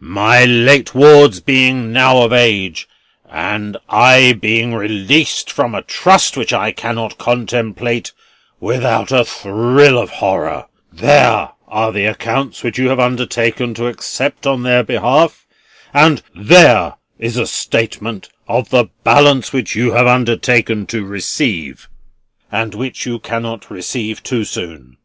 My 0.00 0.44
late 0.44 0.94
wards 0.94 1.40
being 1.40 1.92
now 1.94 2.18
of 2.20 2.30
age, 2.30 2.86
and 3.26 3.74
I 3.88 4.34
being 4.34 4.74
released 4.74 5.50
from 5.50 5.74
a 5.74 5.80
trust 5.80 6.36
which 6.36 6.52
I 6.52 6.72
cannot 6.72 7.16
contemplate 7.16 8.12
without 8.60 9.10
a 9.10 9.24
thrill 9.24 9.96
of 9.98 10.10
horror, 10.10 10.66
there 10.92 11.48
are 11.68 11.90
the 11.90 12.04
accounts 12.04 12.62
which 12.62 12.78
you 12.78 12.90
have 12.90 13.00
undertaken 13.00 13.72
to 13.76 13.86
accept 13.86 14.46
on 14.46 14.62
their 14.62 14.82
behalf, 14.82 15.46
and 15.94 16.20
there 16.34 16.96
is 17.18 17.38
a 17.38 17.46
statement 17.46 18.28
of 18.46 18.68
the 18.68 18.90
balance 19.04 19.54
which 19.54 19.74
you 19.74 19.92
have 19.92 20.06
undertaken 20.06 20.84
to 20.88 21.02
receive, 21.02 21.88
and 22.52 22.74
which 22.74 23.06
you 23.06 23.18
cannot 23.20 23.70
receive 23.70 24.22
too 24.22 24.44
soon. 24.44 24.98